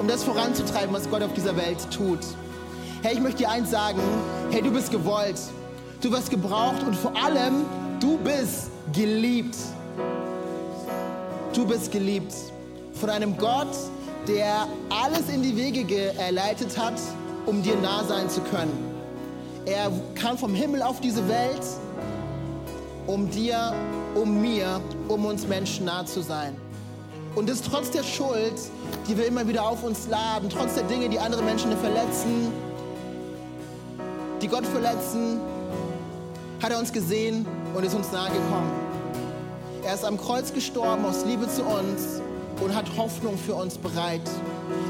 [0.00, 2.20] um das voranzutreiben, was Gott auf dieser Welt tut.
[3.02, 4.00] Hey, ich möchte dir eins sagen,
[4.50, 5.38] hey, du bist gewollt,
[6.00, 7.64] du wirst gebraucht und vor allem,
[8.00, 9.56] du bist geliebt.
[11.52, 12.34] Du bist geliebt
[12.94, 13.68] von einem Gott,
[14.28, 16.94] der alles in die Wege geleitet hat,
[17.46, 18.72] um dir nah sein zu können.
[19.64, 21.62] Er kam vom Himmel auf diese Welt,
[23.06, 23.72] um dir,
[24.14, 26.56] um mir, um uns Menschen nah zu sein.
[27.34, 28.54] Und das trotz der Schuld,
[29.08, 32.50] die wir immer wieder auf uns laden, trotz der Dinge, die andere Menschen verletzen,
[34.40, 35.40] die Gott verletzen,
[36.62, 38.72] hat er uns gesehen und ist uns nahe gekommen.
[39.84, 42.22] Er ist am Kreuz gestorben aus Liebe zu uns
[42.60, 44.22] und hat Hoffnung für uns bereit.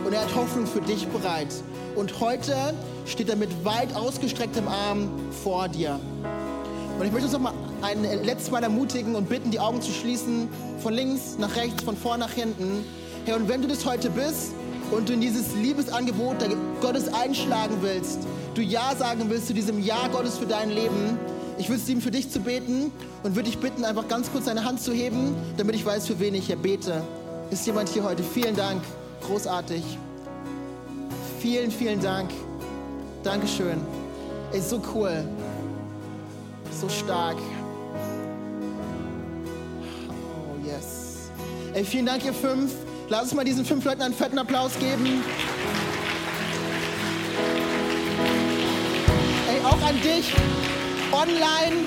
[0.04, 1.52] Und er hat Hoffnung für dich bereit.
[1.96, 2.54] Und heute
[3.06, 5.10] steht er mit weit ausgestrecktem Arm
[5.42, 5.98] vor dir.
[6.98, 7.52] Und ich möchte uns noch mal
[7.86, 10.48] ein letztes Mal ermutigen und bitten, die Augen zu schließen,
[10.82, 12.84] von links nach rechts, von vorn nach hinten.
[13.24, 14.52] Hey, und wenn du das heute bist
[14.90, 16.36] und du in dieses Liebesangebot
[16.80, 21.18] Gottes einschlagen willst, du Ja sagen willst zu diesem Ja Gottes für dein Leben,
[21.58, 24.44] ich würde es lieben, für dich zu beten und würde dich bitten, einfach ganz kurz
[24.44, 27.02] deine Hand zu heben, damit ich weiß, für wen ich hier bete.
[27.50, 28.22] Ist jemand hier heute?
[28.22, 28.82] Vielen Dank.
[29.22, 29.82] Großartig.
[31.40, 32.30] Vielen, vielen Dank.
[33.22, 33.80] Dankeschön.
[34.52, 35.24] Ist so cool.
[36.78, 37.36] So stark.
[41.76, 42.72] Ey, vielen Dank, ihr fünf.
[43.10, 45.22] Lass uns mal diesen fünf Leuten einen fetten Applaus geben.
[49.46, 50.32] Ey, auch an dich
[51.12, 51.84] online,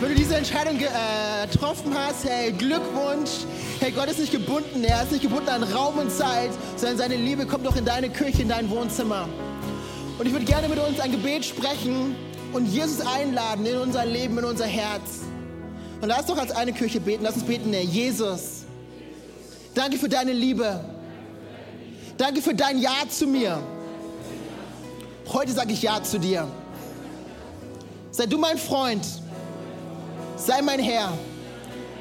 [0.00, 2.24] wenn du diese Entscheidung äh, getroffen hast.
[2.24, 3.30] Hey, Glückwunsch.
[3.80, 4.84] Hey, Gott ist nicht gebunden.
[4.84, 8.10] Er ist nicht gebunden an Raum und Zeit, sondern seine Liebe kommt doch in deine
[8.10, 9.28] Küche, in dein Wohnzimmer.
[10.20, 12.14] Und ich würde gerne mit uns ein Gebet sprechen
[12.52, 15.22] und Jesus einladen in unser Leben, in unser Herz.
[16.00, 17.24] Und lass doch als eine Kirche beten.
[17.24, 18.61] Lass uns beten, Herr Jesus.
[19.74, 20.80] Danke für deine Liebe.
[22.18, 23.58] Danke für dein Ja zu mir.
[25.32, 26.46] Heute sage ich Ja zu dir.
[28.10, 29.04] Sei du mein Freund.
[30.36, 31.12] Sei mein Herr.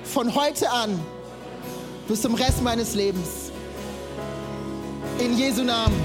[0.04, 1.00] Von heute an
[2.10, 3.52] bis zum Rest meines Lebens.
[5.20, 5.96] In Jesu Namen.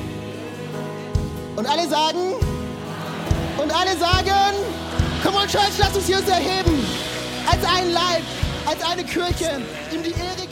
[1.56, 2.34] Und alle sagen,
[3.60, 4.54] und alle sagen,
[5.24, 6.86] come on Church, lass uns hier uns erheben.
[7.50, 8.22] Als ein Leib,
[8.66, 9.62] als eine Kirche,
[9.92, 10.45] ihm die Ehre.